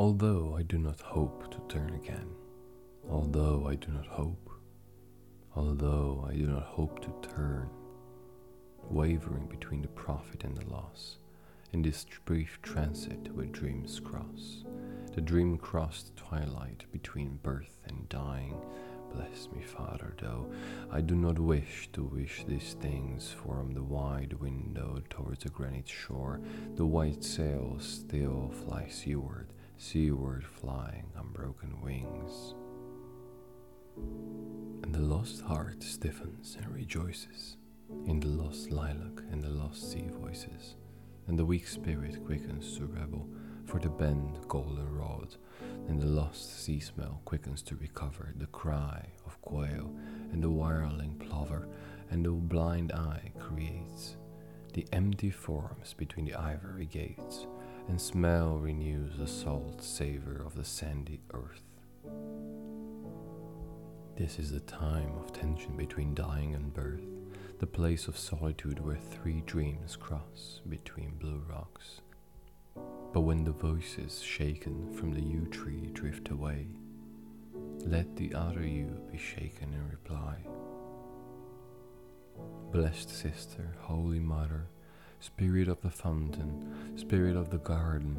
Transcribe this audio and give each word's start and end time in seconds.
Although 0.00 0.56
I 0.56 0.62
do 0.62 0.78
not 0.78 0.98
hope 1.02 1.50
to 1.50 1.60
turn 1.68 1.92
again, 1.92 2.30
although 3.10 3.66
I 3.68 3.74
do 3.74 3.92
not 3.92 4.06
hope, 4.06 4.50
although 5.54 6.26
I 6.26 6.36
do 6.36 6.46
not 6.46 6.62
hope 6.62 7.02
to 7.02 7.28
turn, 7.28 7.68
wavering 8.88 9.46
between 9.46 9.82
the 9.82 9.88
profit 9.88 10.42
and 10.42 10.56
the 10.56 10.64
loss, 10.70 11.18
in 11.74 11.82
this 11.82 12.06
brief 12.24 12.58
transit 12.62 13.28
where 13.34 13.44
dreams 13.44 14.00
cross, 14.00 14.64
the 15.14 15.20
dream 15.20 15.58
crossed 15.58 16.16
twilight 16.16 16.86
between 16.92 17.38
birth 17.42 17.78
and 17.84 18.08
dying. 18.08 18.56
Bless 19.12 19.50
me, 19.54 19.60
Father, 19.62 20.14
though. 20.18 20.50
I 20.90 21.02
do 21.02 21.14
not 21.14 21.38
wish 21.38 21.90
to 21.92 22.04
wish 22.04 22.44
these 22.44 22.72
things 22.80 23.30
from 23.44 23.74
the 23.74 23.82
wide 23.82 24.32
window 24.32 25.02
towards 25.10 25.42
the 25.44 25.50
granite 25.50 25.88
shore. 25.90 26.40
The 26.76 26.86
white 26.86 27.22
sail 27.22 27.76
still 27.80 28.50
flies 28.64 28.94
seaward, 28.94 29.52
seaward 29.80 30.44
flying 30.44 31.06
on 31.18 31.32
broken 31.32 31.80
wings. 31.80 32.54
And 34.84 34.94
the 34.94 35.00
lost 35.00 35.40
heart 35.40 35.82
stiffens 35.82 36.58
and 36.60 36.70
rejoices 36.70 37.56
in 38.06 38.20
the 38.20 38.28
lost 38.28 38.70
lilac 38.70 39.22
and 39.32 39.42
the 39.42 39.48
lost 39.48 39.90
sea 39.90 40.06
voices, 40.20 40.76
and 41.28 41.38
the 41.38 41.46
weak 41.46 41.66
spirit 41.66 42.22
quickens 42.26 42.76
to 42.76 42.84
rebel 42.84 43.26
for 43.64 43.80
the 43.80 43.88
bent 43.88 44.46
golden 44.48 44.86
rod, 44.94 45.34
and 45.88 45.98
the 45.98 46.06
lost 46.06 46.62
sea 46.62 46.78
smell 46.78 47.22
quickens 47.24 47.62
to 47.62 47.74
recover 47.76 48.34
the 48.36 48.46
cry 48.48 49.02
of 49.26 49.40
quail, 49.40 49.90
and 50.30 50.42
the 50.42 50.50
whirling 50.50 51.16
plover, 51.18 51.66
and 52.10 52.22
the 52.26 52.30
blind 52.30 52.92
eye 52.92 53.32
creates 53.38 54.18
the 54.74 54.86
empty 54.92 55.30
forms 55.30 55.94
between 55.94 56.26
the 56.26 56.34
ivory 56.34 56.86
gates, 56.86 57.46
and 57.90 58.00
smell 58.00 58.56
renews 58.56 59.18
the 59.18 59.26
salt 59.26 59.82
savor 59.82 60.40
of 60.46 60.54
the 60.54 60.64
sandy 60.64 61.20
earth. 61.34 61.64
This 64.16 64.38
is 64.38 64.52
the 64.52 64.60
time 64.60 65.10
of 65.18 65.32
tension 65.32 65.76
between 65.76 66.14
dying 66.14 66.54
and 66.54 66.72
birth 66.72 67.02
the 67.58 67.66
place 67.66 68.06
of 68.06 68.16
solitude 68.16 68.78
where 68.78 68.96
three 68.96 69.42
dreams 69.44 69.96
cross 69.96 70.60
between 70.68 71.18
blue 71.18 71.42
rocks. 71.50 72.00
But 73.12 73.22
when 73.22 73.42
the 73.42 73.50
voices 73.50 74.22
shaken 74.22 74.94
from 74.94 75.12
the 75.12 75.20
yew 75.20 75.48
tree 75.50 75.90
drift 75.92 76.30
away, 76.30 76.68
let 77.84 78.14
the 78.14 78.32
other 78.34 78.64
yew 78.64 79.00
be 79.10 79.18
shaken 79.18 79.74
in 79.74 79.88
reply. 79.90 80.36
Blessed 82.70 83.10
sister, 83.10 83.74
holy 83.80 84.20
mother, 84.20 84.68
spirit 85.20 85.68
of 85.68 85.80
the 85.80 85.90
fountain, 85.90 86.92
spirit 86.96 87.36
of 87.36 87.50
the 87.50 87.58
garden, 87.58 88.18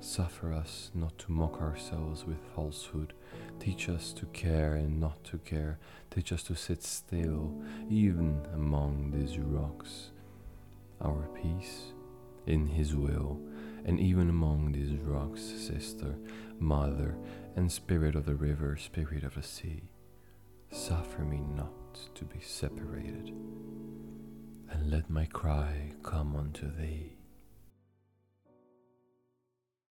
suffer 0.00 0.52
us 0.52 0.90
not 0.94 1.18
to 1.18 1.32
mock 1.32 1.60
ourselves 1.60 2.24
with 2.24 2.38
falsehood 2.54 3.14
Teach 3.60 3.88
us 3.88 4.12
to 4.14 4.26
care 4.26 4.74
and 4.74 5.00
not 5.00 5.22
to 5.24 5.38
care. 5.38 5.78
Teach 6.10 6.32
us 6.32 6.42
to 6.44 6.54
sit 6.54 6.82
still, 6.82 7.54
even 7.88 8.46
among 8.54 9.10
these 9.10 9.38
rocks. 9.38 10.10
Our 11.00 11.28
peace 11.28 11.92
in 12.46 12.66
His 12.66 12.94
will, 12.94 13.40
and 13.84 13.98
even 13.98 14.28
among 14.28 14.72
these 14.72 14.98
rocks, 15.00 15.40
sister, 15.40 16.14
mother, 16.58 17.16
and 17.56 17.70
spirit 17.70 18.14
of 18.14 18.26
the 18.26 18.34
river, 18.34 18.76
spirit 18.76 19.24
of 19.24 19.34
the 19.34 19.42
sea. 19.42 19.82
Suffer 20.70 21.22
me 21.22 21.40
not 21.56 22.14
to 22.16 22.24
be 22.24 22.40
separated, 22.40 23.32
and 24.74 24.90
let 24.90 25.08
my 25.08 25.24
cry 25.26 25.92
come 26.02 26.34
unto 26.36 26.68
Thee. 26.76 27.23